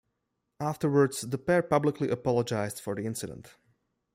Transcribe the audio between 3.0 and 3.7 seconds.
incident.